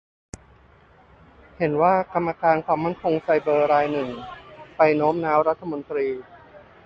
[1.57, 4.09] เห็นว่ากรรมการความมั่นคงไซเบอร์รายหนึ่ง
[4.77, 6.07] ไปโน้มน้าวรัฐมนตรี